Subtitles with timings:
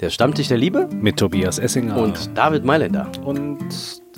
[0.00, 3.10] Der Stammtisch der Liebe mit Tobias Essinger und David Mailänder.
[3.24, 3.58] Und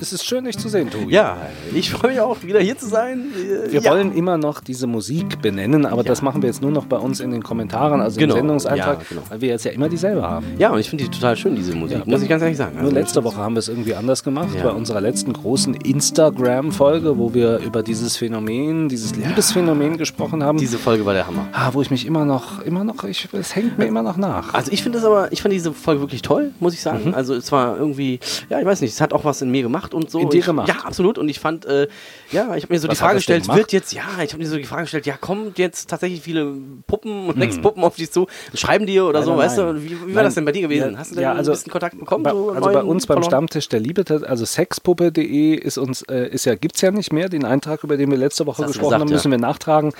[0.01, 1.13] es ist schön, dich zu sehen, Tobi.
[1.13, 1.37] Ja,
[1.75, 3.27] ich freue mich auch, wieder hier zu sein.
[3.69, 3.91] Wir ja.
[3.91, 6.09] wollen immer noch diese Musik benennen, aber Ja.
[6.09, 8.35] das machen wir jetzt nur noch bei uns in den Kommentaren, also Genau.
[8.35, 9.23] im Sendungseintrag, Ja, genau.
[9.29, 10.47] weil wir jetzt ja immer dieselbe haben.
[10.59, 12.75] Ja, und ich finde die total schön, diese Musik, muss ich ganz ehrlich sagen.
[12.77, 17.19] Nur Also, letzte Woche haben wir es irgendwie anders gemacht, bei unserer letzten großen Instagram-Folge,
[17.19, 20.59] wo wir über dieses Phänomen, dieses Liebesphänomen gesprochen haben.
[20.59, 21.47] Diese Folge war der Hammer.
[21.53, 24.55] ah, wo ich mich immer noch, immer noch, ich, es hängt mir immer noch nach.
[24.55, 27.15] Also ich finde das aber, ich fand diese Folge wirklich toll, muss ich sagen.
[27.15, 29.90] Also es war irgendwie, ja, ich weiß nicht, es hat auch was in mir gemacht
[29.95, 30.21] und so.
[30.21, 30.69] In dir ich, gemacht?
[30.69, 31.19] Ja, absolut.
[31.19, 31.89] Und ich fand, äh,
[32.31, 33.59] ja, ich habe mir so Was die Frage gestellt, gemacht?
[33.59, 36.55] wird jetzt, ja, ich habe mir so die Frage gestellt, ja, kommen jetzt tatsächlich viele
[36.87, 37.43] Puppen und Hm.
[37.43, 39.75] Sexpuppen auf dich zu, schreiben dir oder so, Leider weißt nein.
[39.75, 39.83] du?
[39.83, 40.25] Wie, wie war Nein.
[40.25, 40.93] das denn bei dir gewesen?
[40.93, 42.25] Ja, Hast du denn ja, also ein bisschen Kontakt bekommen?
[42.25, 43.31] Bei, so also bei uns beim verloren?
[43.31, 47.45] Stammtisch der Liebe, also sexpuppe.de ist uns, äh, ist ja, gibt's ja nicht mehr, den
[47.45, 49.15] Eintrag, über den wir letzte Woche gesprochen gesagt, haben, ja.
[49.15, 49.93] müssen wir nachtragen.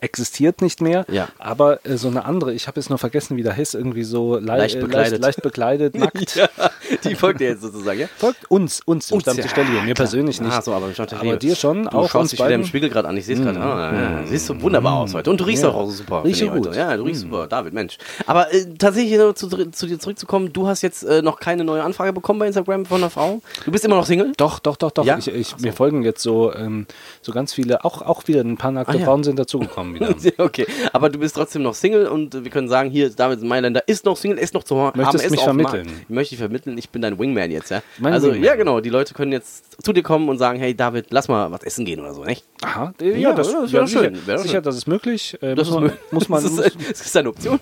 [0.00, 1.28] Existiert nicht mehr, Ja.
[1.38, 4.36] aber äh, so eine andere, ich habe jetzt nur vergessen, wie der heißt, irgendwie so
[4.38, 5.10] lei- Leicht äh, bekleidet.
[5.12, 6.36] leicht, leicht bekleidet, nackt.
[6.36, 6.48] Ja,
[7.04, 8.06] die folgt dir jetzt sozusagen, ja?
[8.16, 10.52] Folgt uns, uns, Uns, ja, der Liebe, mir persönlich nicht.
[10.52, 10.86] Ah, so, aber
[11.20, 12.66] aber dir schon, Du auch schaust dich wieder im beiden.
[12.66, 13.58] Spiegel gerade an, ich sehe es gerade.
[13.60, 15.30] Ah, ja, Siehst du wunderbar aus heute.
[15.30, 15.70] Und du riechst Ja.
[15.70, 16.22] auch, super.
[16.24, 16.70] Riechst finde du ich gut.
[16.76, 16.78] heute.
[16.78, 17.46] Ja, du riechst super.
[17.48, 17.98] David, Mensch.
[18.26, 22.12] Aber äh, tatsächlich zu, zu dir zurückzukommen, du hast jetzt äh, noch keine neue Anfrage
[22.12, 23.40] bekommen bei Instagram von einer Frau.
[23.64, 24.32] Du bist immer noch Single?
[24.36, 25.04] Doch, doch, doch, doch.
[25.04, 25.18] Ja?
[25.18, 26.86] Ich, ich, Mir folgen jetzt so, ähm,
[27.20, 29.04] so ganz viele, auch, auch wieder ein paar nackte Ah.
[29.04, 30.14] Frauen sind dazugekommen wieder.
[30.20, 33.82] Ja, Okay, aber du bist trotzdem noch Single und wir können sagen, hier, David Mailänder
[33.86, 34.98] ist noch Single, ist noch zu haben.
[34.98, 35.86] Möchtest ist mich vermitteln?
[35.86, 36.00] Markt.
[36.02, 37.82] Ich möchte dich vermitteln, ich bin dein Wingman jetzt, ja.
[37.98, 38.44] Mein also, Wingman.
[38.44, 41.50] ja, genau, die Leute können jetzt zu dir kommen und sagen, hey David, lass mal
[41.50, 42.44] was essen gehen oder so, nicht?
[42.62, 44.62] Aha, Ja, ja, das, das ja, wäre sicher, schön, sicher, schön.
[44.62, 45.36] das ist möglich.
[45.40, 47.60] Äh, Das muss, ist man, muss man, das muss, ist, das ist eine Option.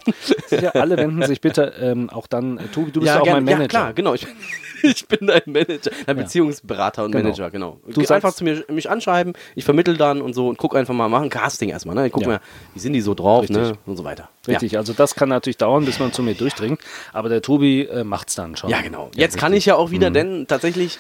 [0.49, 3.35] sicher, alle wenden sich bitte ähm, auch dann, äh, Tobi, du bist ja, auch gern-
[3.37, 3.63] mein Manager.
[3.63, 4.15] Ja, klar, genau.
[4.15, 4.27] Ich,
[4.83, 7.25] ich bin dein Manager, dein Beziehungsberater und Genau.
[7.25, 7.79] Manager, genau.
[7.87, 10.75] Du Du sagst- einfach zu mir mich anschreiben, ich vermittel dann und so und guck
[10.77, 12.09] einfach mal, machen Casting erstmal, ne?
[12.17, 12.39] Ich guck Ja.
[12.39, 12.41] mal,
[12.75, 13.57] wie sind die so drauf, Richtig.
[13.57, 13.79] ne?
[13.85, 14.29] Und so weiter.
[14.49, 16.81] Richtig, also das kann natürlich dauern, bis man zu mir durchdringt,
[17.13, 18.71] aber der Tobi äh, macht's dann schon.
[18.71, 19.11] Ja, ja genau.
[19.15, 20.99] Jetzt kann ich ja auch wieder, denn tatsächlich.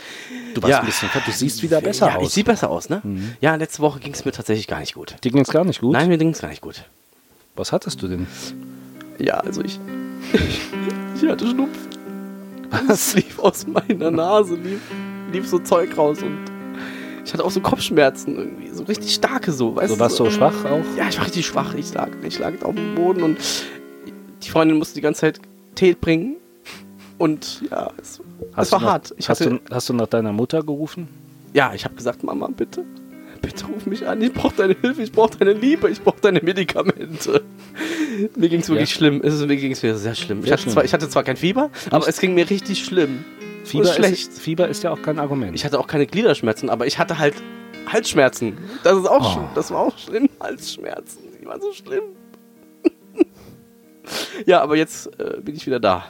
[0.55, 2.22] Du warst ja, ein bisschen fett, du siehst wieder besser ja, ich aus.
[2.25, 2.28] Mhm.
[2.28, 3.03] sehe besser aus, ne?
[3.41, 5.16] Ja, letzte Woche ging es mir tatsächlich gar nicht gut.
[5.25, 5.93] Dir ging's gar nicht gut.
[5.93, 6.84] Nein, mir ging es gar nicht gut.
[7.55, 8.26] Was hattest du denn?
[9.19, 9.78] Ja, also ich.
[11.22, 11.88] ich hatte Schnupfen.
[12.91, 14.81] Es lief aus meiner Nase, lief,
[15.32, 16.38] lief so Zeug raus und
[17.26, 20.64] ich hatte auch so Kopfschmerzen irgendwie, so richtig starke so, weißt Du warst so schwach
[20.64, 20.84] auch?
[20.97, 21.75] Ja, ich war richtig schwach.
[21.75, 23.38] Ich lag, ich lag auf dem Boden und
[24.42, 25.41] die Freundin musste die ganze Zeit
[25.75, 26.37] Tee bringen.
[27.19, 28.20] Und ja, es,
[28.56, 29.14] es war du noch, hart.
[29.16, 31.09] Ich hast, hatte, du, hast du nach deiner Mutter gerufen?
[31.53, 32.84] ja, ich habe gesagt, Mama, bitte,
[33.43, 34.20] bitte ruf mich an.
[34.22, 37.43] Ich brauche deine Hilfe, ich brauche deine Liebe, ich brauche deine Medikamente.
[38.37, 38.97] Mir ging es wirklich Ja.
[38.97, 39.20] schlimm.
[39.25, 40.41] Es mir ging es sehr schlimm.
[40.41, 40.72] Ich Sehr hatte, schlimm.
[40.75, 43.25] Zwar, ich hatte zwar kein Fieber, aber es ging mir richtig schlimm.
[43.66, 44.28] Fieber ist schlecht.
[44.28, 45.54] Ist, Fieber ist ja auch kein Argument.
[45.54, 47.34] Ich hatte auch keine Gliederschmerzen, aber ich hatte halt
[47.91, 48.59] Halsschmerzen.
[48.84, 49.32] Das ist auch Oh.
[49.32, 49.49] schlimm.
[49.54, 50.28] Das war auch schlimm.
[50.41, 52.03] Halsschmerzen, die waren so schlimm.
[54.47, 56.06] ja, aber jetzt äh, bin ich wieder da.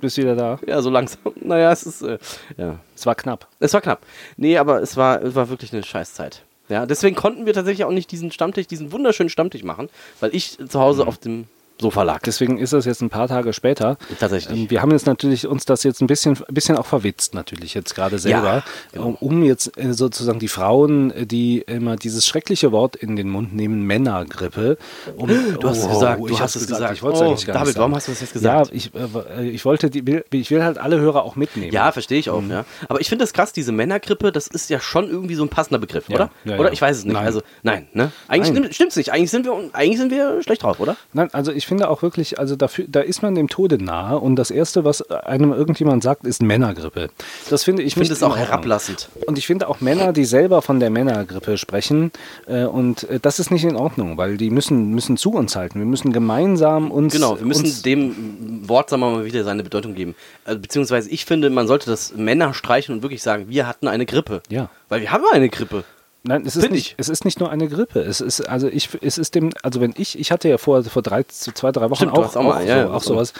[0.00, 0.58] Bist wieder da?
[0.66, 1.20] Ja, so langsam.
[1.40, 2.18] Naja, es ist, äh,
[2.56, 2.78] ja.
[2.96, 3.48] Es war knapp.
[3.60, 4.04] Es war knapp.
[4.36, 6.42] Nee, aber es war, es war wirklich eine Scheißzeit.
[6.68, 9.88] Ja, deswegen konnten wir tatsächlich auch nicht diesen Stammtisch, diesen wunderschönen Stammtisch machen,
[10.20, 11.44] weil ich zu Hause auf dem
[11.82, 12.20] Sofa lag.
[12.24, 13.98] Deswegen ist es jetzt ein paar Tage später.
[14.18, 14.58] Tatsächlich.
[14.62, 17.74] Ähm, Wir haben jetzt natürlich uns das jetzt ein bisschen, ein bisschen auch verwitzt, natürlich
[17.74, 18.62] jetzt gerade selber,
[18.92, 19.16] genau.
[19.20, 23.54] um, jetzt äh, sozusagen die Frauen, äh, die immer dieses schreckliche Wort in den Mund
[23.54, 24.78] nehmen, Männergrippe.
[25.16, 25.28] Um,
[25.60, 26.94] Du hast es gesagt, du ich hast es gesagt.
[26.94, 27.80] Ich wollte es Oh, eigentlich gar David, nicht sagen.
[27.82, 28.68] warum hast du das jetzt gesagt?
[28.68, 31.72] Ja, ich, äh, ich wollte, die, will- ich will halt alle Hörer auch mitnehmen.
[31.72, 32.64] Ja, verstehe ich auch, ja.
[32.88, 35.78] Aber ich finde das krass, diese Männergrippe, das ist ja schon irgendwie so ein passender
[35.78, 36.30] Begriff, Ja, oder?
[36.44, 36.66] ja, oder?
[36.68, 36.72] ja.
[36.72, 37.14] Ich weiß es nicht.
[37.14, 37.26] Nein.
[37.26, 38.12] Also, nein, ne?
[38.28, 39.12] Eigentlich stimmt- stimmt's nicht.
[39.12, 40.96] Eigentlich sind wir, eigentlich sind wir schlecht drauf, oder?
[41.12, 44.36] Nein, also ich finde auch wirklich, also dafür, da ist man dem Tode nahe und
[44.36, 47.08] das Erste, was einem irgendjemand sagt, ist Männergrippe.
[47.48, 49.08] Das finde ich Ich finde es auch herablassend.
[49.26, 52.12] Und ich finde auch Männer, die selber von der Männergrippe sprechen,
[52.46, 55.78] äh, und äh, das ist nicht in Ordnung, weil die müssen, müssen zu uns halten.
[55.78, 57.14] Wir müssen gemeinsam uns.
[57.14, 60.14] Genau, wir müssen dem Wort, sagen wir mal, wieder seine Bedeutung geben.
[60.44, 64.04] Also, beziehungsweise ich finde, man sollte das Männer streichen und wirklich sagen, wir hatten eine
[64.04, 64.42] Grippe.
[64.50, 64.68] Ja.
[64.90, 65.84] Weil wir haben eine Grippe.
[66.24, 66.94] Nein, es ist, nicht, ich.
[66.98, 67.98] es ist nicht nur eine Grippe.
[68.00, 71.02] Es ist, also ich, es ist dem, also wenn ich, ich hatte ja vor, vor
[71.02, 73.14] drei, zwei, drei Wochen Stimmt, auch, auch mal, auch, ja, so, auch so.
[73.14, 73.32] sowas.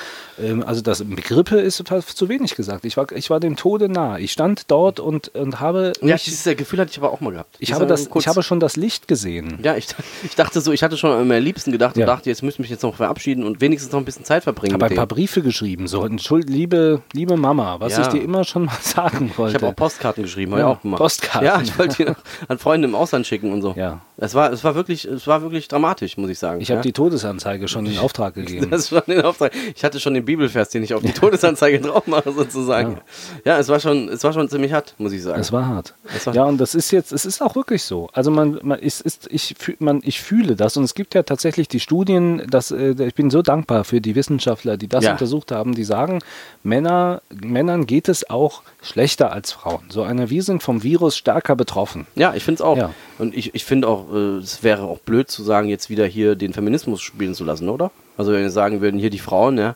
[0.42, 2.84] Ähm, also das Grippe ist fast zu wenig gesagt.
[2.84, 4.18] Ich war, ich war dem Tode nah.
[4.18, 7.30] Ich stand dort und, und habe, Ja, mich, dieses Gefühl hatte ich aber auch mal
[7.30, 7.54] gehabt.
[7.60, 9.60] ich, Das habe das, kurz- ich habe schon das Licht gesehen.
[9.62, 9.86] ja, ich,
[10.24, 12.02] ich dachte so, ich hatte schon an meinen Liebsten gedacht Ja.
[12.04, 14.42] und dachte, jetzt müsste ich mich jetzt noch verabschieden und wenigstens noch ein bisschen Zeit
[14.42, 14.74] verbringen.
[14.74, 15.06] habe mit ein paar.
[15.06, 15.86] Briefe geschrieben.
[15.86, 18.00] So, Entschuld, liebe, liebe Mama, was Ja.
[18.02, 19.56] ich dir immer schon mal sagen wollte.
[19.56, 20.98] Ich habe auch Postkarten geschrieben, habe Ja, ich auch gemacht.
[20.98, 21.46] Postkarten.
[21.46, 22.16] Ja, ich wollte die noch
[22.48, 23.74] an Freunde im Ausland schicken und so.
[23.76, 24.00] Ja.
[24.24, 26.60] Es war, es war wirklich, es war wirklich dramatisch, muss ich sagen.
[26.60, 26.82] Ich habe ja?
[26.82, 28.68] die Todesanzeige schon in Auftrag gegeben.
[28.70, 29.52] Das ist schon den Auftrag.
[29.74, 32.98] Ich hatte schon den Bibelvers, den ich auf die Todesanzeige drauf mache, sozusagen.
[33.44, 33.58] Ja.
[33.58, 35.40] es war schon, es war schon ziemlich hart, muss ich sagen.
[35.40, 35.94] Es war hart.
[36.16, 38.08] Es war- ja, und das ist jetzt, es ist auch wirklich so.
[38.12, 41.66] Also man, man es ist, ich, man, ich fühle das und es gibt ja tatsächlich
[41.66, 45.12] die Studien, dass äh, ich bin so dankbar für die Wissenschaftler, die das Ja.
[45.12, 46.20] untersucht haben, die sagen,
[46.62, 49.82] Männer, Männern geht es auch schlechter als Frauen.
[49.88, 52.06] So eine, wir sind vom Virus stärker betroffen.
[52.14, 52.76] Ja, ich finde es auch.
[52.76, 52.90] Ja.
[53.18, 56.52] Und ich, ich finde auch, es wäre auch blöd zu sagen, jetzt wieder hier den
[56.52, 57.90] Feminismus spielen zu lassen, oder?
[58.16, 59.74] Also wenn wir sagen würden, hier die Frauen, ja,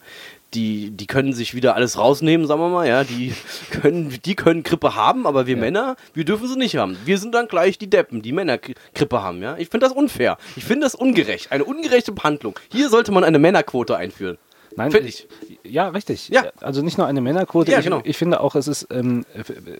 [0.54, 3.34] die, die können sich wieder alles rausnehmen, sagen wir mal, ja, die
[3.70, 6.96] können, die können Grippe haben, aber wir Männer, wir dürfen sie nicht haben.
[7.04, 9.56] Wir sind dann gleich die Deppen, die Männer Gri- Grippe haben, ja.
[9.58, 10.38] Ich finde das unfair.
[10.54, 11.50] Ich finde das ungerecht.
[11.52, 12.58] Eine ungerechte Behandlung.
[12.70, 14.38] Hier sollte man eine Männerquote einführen.
[14.76, 15.26] Nein, Finde ich.
[15.64, 16.28] Ja, richtig.
[16.28, 16.44] Ja.
[16.60, 17.72] Also nicht nur eine Männerquote.
[17.72, 18.00] Ja, ich, genau.
[18.04, 19.24] ich finde auch, es ist, ähm,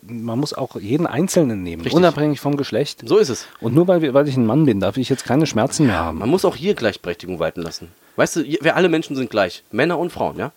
[0.03, 1.97] man muss auch jeden Einzelnen nehmen, Richtig.
[1.97, 3.03] unabhängig vom Geschlecht.
[3.05, 3.47] So ist es.
[3.61, 6.19] Und nur weil, weil ich ein Mann bin, darf ich jetzt keine Schmerzen mehr haben.
[6.19, 7.93] Man muss auch hier Gleichberechtigung walten lassen.
[8.17, 9.63] Weißt du, wir alle Menschen sind gleich.
[9.71, 10.53] Männer und Frauen, ja.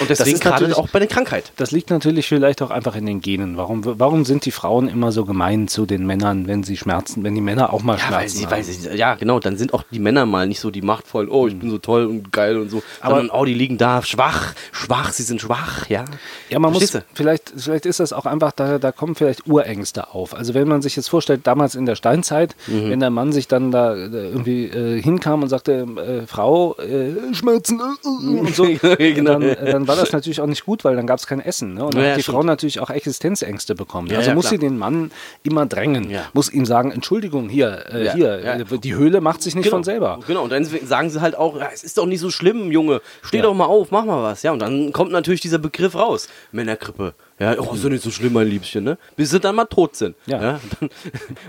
[0.00, 1.52] Und deswegen ist gerade auch bei der Krankheit.
[1.56, 3.56] Das liegt natürlich vielleicht auch einfach in den Genen.
[3.56, 7.34] Warum, warum sind die Frauen immer so gemein zu den Männern, wenn sie schmerzen, wenn
[7.34, 8.50] die Männer auch mal Ja, weil schmerzen sie, haben?
[8.52, 11.46] weil sie, ja, genau, dann sind auch die Männer mal nicht so die machtvollen, oh,
[11.46, 14.54] ich bin so toll und geil und so, Aber- sondern, oh, die liegen da schwach,
[14.72, 16.04] schwach, sie sind schwach, ja.
[16.48, 20.14] Ja, man muss, Verstehst vielleicht, vielleicht ist das auch einfach, da, da kommen vielleicht Urängste
[20.14, 20.34] auf.
[20.34, 22.90] Also wenn man sich jetzt vorstellt, damals in der Steinzeit, Mhm.
[22.90, 25.86] wenn der Mann sich dann da irgendwie äh, hinkam und sagte,
[26.22, 28.64] äh, Frau, äh, Schmerzen äh, äh, und so,
[28.98, 29.32] Genau.
[29.32, 31.74] dann, äh, dann war das natürlich auch nicht gut, weil dann gab es kein Essen.
[31.74, 31.84] Ne?
[31.84, 32.36] Und dann Ja, hat die stimmt.
[32.36, 34.08] Frau natürlich auch Existenzängste bekommen.
[34.08, 34.50] Ja, also ja, muss klar.
[34.52, 35.10] sie den Mann
[35.42, 36.24] immer drängen, Ja.
[36.32, 39.84] muss ihm sagen, Entschuldigung, hier, äh, hier, äh, die Höhle macht sich nicht Genau, von
[39.84, 40.18] selber.
[40.26, 43.00] Genau, und dann sagen sie halt auch, ja, es ist doch nicht so schlimm, Junge,
[43.22, 44.42] steh doch mal auf, mach mal was.
[44.42, 47.14] Ja, und dann kommt natürlich dieser Begriff raus, Männergrippe.
[47.38, 48.98] Ja, oh, ist doch nicht so schlimm, mein Liebchen, ne?
[49.16, 50.14] Bis sie dann mal tot sind.
[50.26, 50.54] Ja.
[50.54, 50.90] und, dann,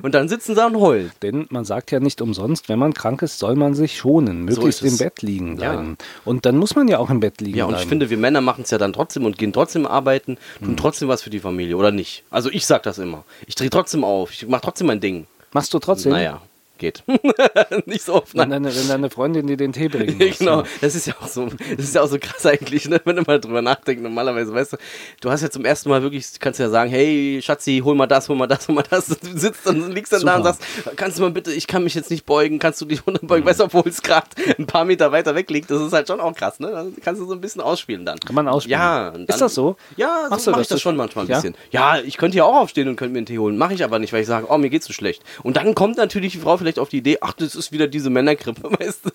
[0.01, 1.12] und dann sitzen sie und heulen.
[1.21, 4.81] Denn man sagt ja nicht umsonst, wenn man krank ist, soll man sich schonen, möglichst
[4.81, 4.97] ist im.
[5.06, 5.74] Bett liegen Ja.
[5.74, 5.97] bleiben.
[6.25, 7.83] Und dann muss man ja auch im Bett liegen Ja, und bleiben.
[7.83, 10.68] ich finde, wir Männer machen es ja dann trotzdem und gehen trotzdem arbeiten, Hm.
[10.68, 12.24] tun trotzdem was für die Familie, oder nicht?
[12.30, 13.24] Also ich sag das immer.
[13.45, 15.27] Ich drehe trotzdem auf, ich mache trotzdem mein Ding.
[15.51, 16.13] Machst du trotzdem?
[16.13, 16.41] Naja,
[16.77, 17.03] geht.
[17.85, 18.33] nicht so oft.
[18.33, 18.63] Wenn Nein.
[18.63, 20.37] deine, wenn deine Freundin dir den Tee bringen muss.
[20.39, 20.67] genau, ja.
[20.81, 23.01] das ist ja auch so, das ist ja auch so krass eigentlich, ne?
[23.05, 24.01] wenn du mal drüber nachdenkst.
[24.01, 24.77] Normalerweise, weißt du,
[25.21, 28.27] du hast ja zum ersten Mal wirklich, kannst ja sagen, hey Schatzi, hol mal das,
[28.29, 29.07] hol mal das, hol mal das.
[29.07, 30.53] Du sitzt dann, liegst dann da und Super.
[30.53, 33.45] sagst, kannst du mal bitte, ich kann mich jetzt nicht beugen, kannst du dich runterbeugen,
[33.45, 34.27] weißt du, obwohl es gerade
[34.57, 35.69] ein paar Meter weiter weg liegt.
[35.71, 36.71] Das ist halt schon auch krass, ne?
[36.71, 38.19] Dann kannst du so ein bisschen ausspielen dann.
[38.19, 38.79] Kann man ausspielen.
[38.79, 39.09] Ja.
[39.09, 39.75] und Ist das so?
[39.97, 40.61] Ja, so mache das?
[40.61, 41.37] ich das schon manchmal ein Ja?
[41.37, 41.55] bisschen.
[41.71, 43.57] Ja, ich könnte ja auch aufstehen und könnte mir einen Tee holen.
[43.57, 45.23] Mache ich aber nicht, weil ich sage, oh, mir geht's so schlecht.
[45.43, 48.10] Und dann kommt natürlich die Frau vielleicht auf die Idee, ach, das ist wieder diese
[48.10, 49.10] Männergrippe, weißt du?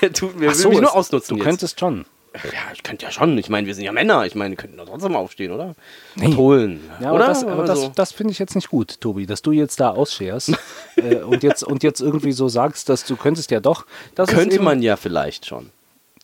[0.00, 1.44] Der tut mir, will mich nur ausnutzen Du jetzt.
[1.44, 2.06] könntest schon.
[2.34, 3.36] Ja, ich könnte ja schon.
[3.36, 4.24] Ich meine, wir sind ja Männer.
[4.24, 5.74] Ich meine, wir könnten doch trotzdem aufstehen, oder?
[6.14, 6.28] Nee.
[6.28, 6.80] Und holen.
[6.98, 7.26] Ja, aber oder?
[7.26, 9.90] das, aber das, Also, das finde ich jetzt nicht gut, Tobi, dass du jetzt da
[9.90, 10.52] ausscherst
[10.96, 13.84] äh, und, jetzt, und jetzt irgendwie so sagst, dass du könntest ja doch.
[14.14, 15.70] Das könnte man ja vielleicht schon.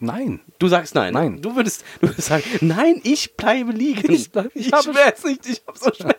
[0.01, 0.41] Nein.
[0.59, 1.13] Du sagst nein.
[1.13, 1.43] Nein.
[1.43, 4.13] Du würdest, du würdest sagen, nein, ich bleibe liegen.
[4.13, 6.15] Ich bleib- ich habe- schwör's nicht, ich hab so schwer.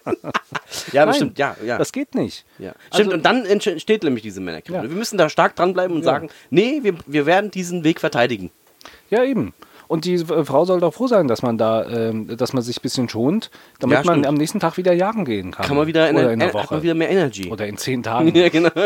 [0.91, 1.77] ja, Nein, bestimmt, ja, ja.
[1.77, 2.45] Das geht nicht.
[2.57, 2.73] ja.
[2.93, 4.77] Stimmt, Also- und dann entsteht nämlich diese Männergrippe.
[4.77, 4.83] Ja.
[4.89, 6.11] Wir müssen da stark dranbleiben und Ja.
[6.11, 8.51] sagen, nee, wir, wir werden diesen Weg verteidigen.
[9.09, 9.53] Ja, eben.
[9.87, 12.81] Und die Frau soll doch froh sein, dass man da, ähm, dass man sich ein
[12.83, 13.49] bisschen schont,
[13.79, 15.65] damit Ja, man am nächsten Tag wieder jagen gehen kann.
[15.65, 16.73] Kann man wieder in, Oder der, in der hat Woche.
[16.75, 17.49] man wieder mehr Energy.
[17.49, 18.31] Oder in zehn Tagen.
[18.35, 18.69] Ja, genau.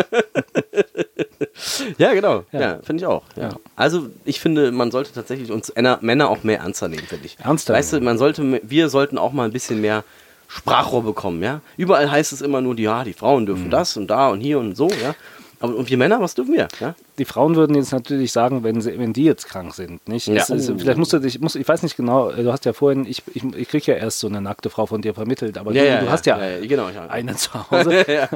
[1.97, 2.43] ja, genau.
[2.51, 2.79] Ja, Ja.
[2.83, 3.23] finde ich auch.
[3.35, 3.43] Ja.
[3.43, 3.55] Ja.
[3.75, 5.71] Also, ich finde, man sollte tatsächlich uns
[6.01, 7.37] Männer- auch mehr ernster nehmen, finde ich.
[7.43, 10.03] Ernster Weißt du, man sollte, wir sollten auch mal ein bisschen mehr
[10.47, 11.61] Sprachrohr bekommen, ja.
[11.77, 13.47] Überall heißt es immer nur, die, ja, die Frauen Mhm.
[13.47, 15.15] dürfen das und da und hier und so, ja.
[15.59, 16.67] Aber und wir Männer, was dürfen wir?
[16.79, 16.93] Ja?
[17.19, 20.27] Die Frauen würden jetzt natürlich sagen, wenn, sie, wenn die jetzt krank sind, nicht?
[20.27, 20.41] Ja.
[20.41, 20.75] Ist, Oh.
[20.79, 23.43] vielleicht musst du dich, musst, ich weiß nicht genau, du hast ja vorhin, ich, ich,
[23.55, 26.25] ich kriege ja erst so eine nackte Frau von dir vermittelt, aber du, du hast
[26.25, 26.89] ja, ja, genau.
[26.89, 27.07] Ja.
[27.07, 28.05] eine zu Hause.
[28.11, 28.27] ja.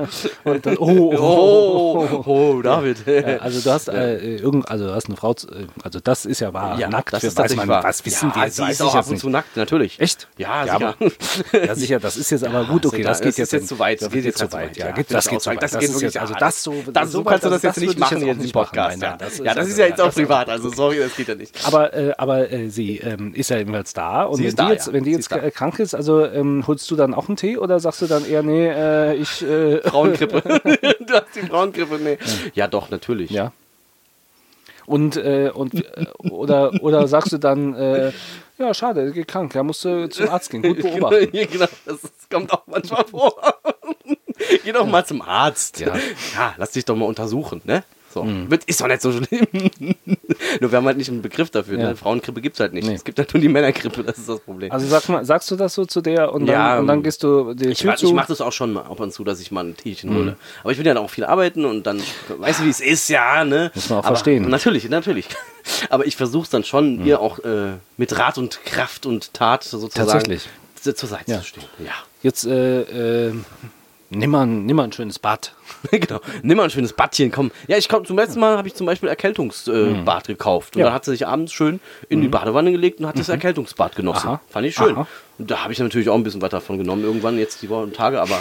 [0.44, 2.24] Und dann, oh, oh, Oh, oh,
[2.58, 2.98] oh, David.
[3.08, 6.40] Ja, also du hast äh, irgend, also du hast eine Frau, äh, also das ist
[6.42, 7.84] ja wahr, Ja, nackt, das für- ist tatsächlich man, wahr.
[7.84, 9.22] was wissen ja, die, sie weiß ist auch jetzt ab und nicht.
[9.22, 10.00] zu nackt, natürlich.
[10.00, 10.28] Echt?
[10.38, 10.96] Ja, Ja, sicher.
[11.66, 14.02] Ja, sicher, das ist jetzt aber gut, okay, das geht jetzt jetzt zu weit.
[14.02, 14.88] Das geht jetzt zu weit, ja.
[14.90, 15.64] Ja, das geht zu weit.
[15.64, 18.20] Das geht wirklich- jetzt, also ja, das so, kannst du das jetzt nicht ich machen
[18.20, 18.67] diesem nicht machen.
[18.70, 19.00] Podcast.
[19.00, 20.50] Nein, ja, nein, ja, das also- ist ja jetzt auch das- privat.
[20.50, 21.66] Also sorry, das geht ja nicht.
[21.66, 24.72] Aber, äh, aber äh, sie ähm, ist ja jedenfalls da und Sie wenn die da,
[24.72, 24.94] jetzt, ja.
[24.94, 25.50] wenn die Sie jetzt ist da.
[25.52, 28.44] krank ist, also ähm, holst du dann auch einen Tee oder sagst du dann eher,
[28.44, 30.42] nee, äh, ich äh, Frauengrippe.
[31.00, 32.18] du hast die Frauengrippe, nee.
[32.54, 33.32] Ja, doch, natürlich.
[33.32, 33.52] ja.
[34.86, 38.14] Und, äh, und äh, oder, oder sagst du dann, äh,
[38.58, 41.28] ja, schade, er geht krank, er musste zum Arzt gehen, gut beobachten.
[41.34, 43.36] Ja, genau, das, das kommt auch manchmal vor.
[44.64, 45.82] Geh doch mal zum Arzt.
[45.82, 45.94] Ja.
[46.36, 47.84] ja, lass dich doch mal untersuchen, ne?
[48.18, 48.24] So.
[48.24, 48.48] Mhm.
[48.66, 49.48] Ist doch nicht so schlimm.
[50.60, 51.78] Nur wir haben halt nicht einen Begriff dafür.
[51.80, 51.90] Ja.
[51.90, 51.96] Ne?
[51.96, 52.88] Frauengrippe gibt es halt nicht.
[52.88, 52.96] Nee.
[52.96, 54.72] Es gibt halt nur die Männergrippe, das ist das Problem.
[54.72, 57.22] Also sag mal, sagst du das so zu der und dann, Ja, und dann gehst
[57.24, 59.66] du dir ich ich mache das auch schon mal ab und zu, dass ich mal
[59.66, 60.16] ein Tierchen Mhm.
[60.16, 60.36] hole.
[60.64, 62.02] Aber ich will ja dann auch viel arbeiten und dann,
[62.38, 63.72] weißt du, wie es ist, ja, ne?
[63.76, 64.50] Muss man auch Aber, verstehen.
[64.50, 65.28] Natürlich, natürlich.
[65.90, 69.64] Aber ich versuche es dann schon, ihr auch äh, mit Rat und Kraft und Tat
[69.64, 70.48] sozusagen Tatsächlich.
[70.82, 71.40] zu- zur Seite Ja.
[71.40, 71.64] zu stehen.
[71.86, 71.92] Ja.
[72.24, 73.34] Jetzt äh, äh,
[74.10, 75.54] nimm, mal, ein- nimm mal ein schönes Bad.
[75.92, 76.20] genau.
[76.44, 77.52] Nimm mal ein schönes Badchen, komm.
[77.68, 80.76] Ja, ich komm, zum letzten Mal habe ich zum Beispiel Erkältungsbad äh, Bad gekauft.
[80.76, 80.82] Und Mhm.
[80.82, 80.86] Ja.
[80.86, 80.88] Mhm.
[80.88, 84.28] dann hat sie sich abends schön in die Badewanne gelegt und hat das Erkältungsbad genossen.
[84.28, 84.42] Aha.
[84.50, 84.96] Fand ich schön.
[84.96, 85.08] Aha.
[85.38, 87.94] Und da habe ich natürlich auch ein bisschen was davon genommen, irgendwann jetzt die Wochen
[87.94, 88.40] Tage, aber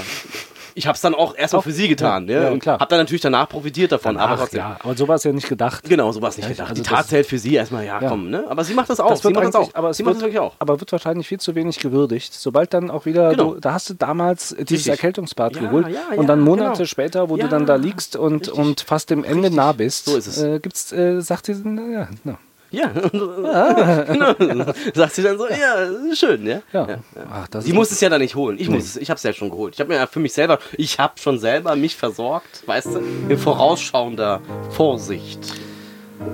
[0.76, 2.28] ich habe es dann auch erstmal für sie getan.
[2.28, 2.78] ja, Ja, ja, klar.
[2.78, 4.16] habe dann natürlich danach profitiert davon.
[4.18, 4.58] aber Ach, trotzdem.
[4.60, 5.88] ja, aber so war es ja nicht gedacht.
[5.88, 6.68] Genau, so war es nicht Ja, gedacht.
[6.70, 8.08] also die Tat zählt für sie erstmal, ja, Ja.
[8.08, 8.44] komm, ne?
[8.48, 9.08] Aber sie macht das auch.
[9.08, 9.70] Das sie macht das auch.
[9.74, 10.54] aber sie wird, macht das wirklich auch.
[10.58, 12.34] aber wird wahrscheinlich viel zu wenig gewürdigt.
[12.34, 13.54] Sobald dann auch wieder, Genau.
[13.54, 14.90] du, da hast du damals dieses Richtig.
[14.90, 16.84] Erkältungsbad Ja, geholt ja, und dann ja, Monate genau.
[16.84, 18.54] später, wo Ja, du dann da liegst und, richtig.
[18.54, 20.42] und fast dem Ende nah bist, So ist es.
[20.42, 22.38] Äh, gibt's, äh, sagt die, na, na,
[22.70, 24.64] Ja, genau.
[24.94, 26.60] Sagt sie dann so, ja, schön, ja.
[26.72, 26.86] ja.
[27.32, 28.56] Ach, das Die ist- muss es ja dann nicht holen.
[28.58, 29.74] Ich muss es, ich habe es ja schon geholt.
[29.74, 33.02] Ich habe mir ja für mich selber, ich habe schon selber mich versorgt, weißt du,
[33.28, 35.38] in vorausschauender Vorsicht.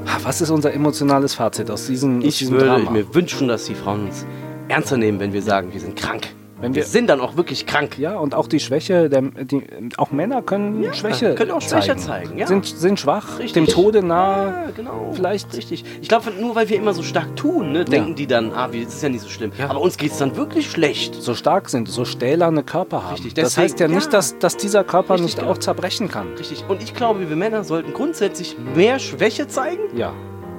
[0.06, 2.90] Ah, Was ist unser emotionales Fazit aus diesem, aus Ich diesem würde Drama?
[2.90, 4.24] mir wünschen, dass die Frauen uns
[4.68, 6.28] ernster nehmen, wenn wir sagen, wir sind krank.
[6.62, 7.98] Wenn wir, wir- sind dann auch wirklich krank.
[7.98, 9.62] Ja, und auch die Schwäche, der, die,
[9.98, 12.38] auch Männer können Schwäche können auch Schwäche zeigen.
[12.38, 12.46] ja.
[12.46, 13.52] Sind, sind schwach, Richtig.
[13.52, 14.46] dem Tode nah.
[14.46, 15.10] Ja, genau.
[15.12, 15.84] Vielleicht- Richtig.
[16.00, 18.94] Ich glaube, nur weil wir immer so stark tun, ne, denken die dann, ah, das
[18.94, 19.52] ist ja nicht so schlimm.
[19.58, 19.68] Ja.
[19.68, 21.14] Aber uns geht es dann wirklich schlecht.
[21.16, 23.14] so stark sind, so stählerne Körper haben.
[23.14, 24.10] Richtig, das deswegen- heißt ja nicht, ja.
[24.12, 26.28] dass, dass dieser Körper Richtig, nicht auch zerbrechen kann.
[26.38, 26.64] Richtig.
[26.68, 29.82] Und ich glaube, wir Männer sollten grundsätzlich mehr Schwäche zeigen.
[29.96, 30.12] Ja.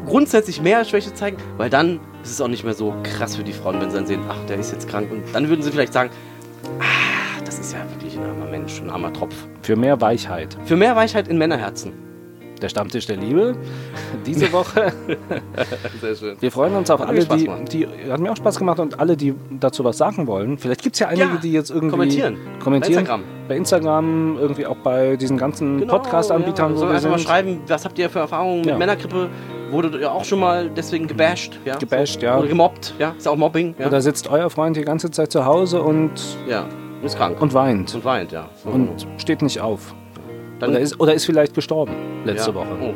[0.05, 3.53] Grundsätzlich mehr Schwäche zeigen, weil dann ist es auch nicht mehr so krass für die
[3.53, 5.12] Frauen, wenn sie dann sehen, ach, der ist jetzt krank.
[5.12, 6.10] Und dann würden sie vielleicht sagen,
[6.80, 9.36] ah, das ist ja wirklich ein armer Mensch, ein armer Tropf.
[9.62, 10.58] Für mehr Weichheit.
[10.65, 11.94] Für mehr Weichheit in Männerherzen.
[12.62, 13.58] Der Stammtisch der Liebe.
[14.25, 14.94] Diese Woche.
[16.01, 16.38] Sehr schön.
[16.39, 17.88] Wir freuen uns auf Hat alle, die, die.
[18.10, 20.58] Hat mir auch Spaß gemacht und alle, die dazu was sagen wollen.
[20.58, 21.89] Vielleicht gibt es ja einige, Ja, die jetzt irgendwie.
[21.89, 22.38] kommentieren.
[22.63, 23.03] Kommentieren.
[23.03, 23.24] Bei Instagram.
[23.50, 26.77] Bei Instagram, irgendwie auch bei diesen ganzen Podcast-Anbietern, ja.
[26.77, 28.77] Sollen wir einfach mal schreiben, was habt ihr für Erfahrungen mit Ja.
[28.77, 29.30] Männergrippe?
[29.74, 31.77] Wurde ja auch schon mal deswegen gebasht, ja?
[31.77, 32.25] Gebasht, so.
[32.27, 32.38] ja.
[32.38, 33.15] Oder gemobbt, ja?
[33.18, 33.88] Ist ja auch Mobbing, ja?
[33.88, 36.12] Oder sitzt euer Freund die ganze Zeit zu Hause und,
[36.48, 36.65] ja.
[37.03, 37.42] Ist krank.
[37.42, 38.50] und weint Und weint, ja.
[38.63, 38.70] So.
[38.70, 39.96] und steht nicht auf.
[40.60, 42.56] dann Oder ist, oder ist vielleicht gestorben letzte ja.
[42.56, 42.68] Woche.
[42.82, 42.94] Oh.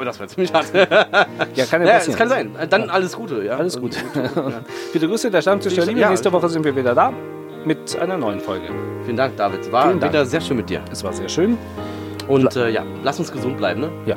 [0.00, 0.66] oh, das war ziemlich hart.
[0.74, 2.12] Ja, kann ja ja, passieren.
[2.12, 2.50] es kann sein.
[2.70, 3.56] Dann alles Gute, ja.
[3.56, 3.96] Alles gut.
[4.14, 4.62] Ja.
[4.92, 6.00] Viele Grüße, der Stammtisch der Liebe.
[6.00, 7.12] Nächste Woche sind wir wieder da
[7.64, 8.68] mit einer neuen Folge.
[9.04, 9.70] Vielen Dank, David.
[9.70, 10.12] War Vielen Dank.
[10.12, 10.80] wieder sehr schön mit dir.
[10.90, 11.58] Es war sehr schön.
[12.28, 13.90] Und äh, ja, lass uns gesund bleiben, ne?
[14.06, 14.16] Ja.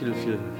[0.00, 0.59] Viel, viel, viel gute Gesundheit.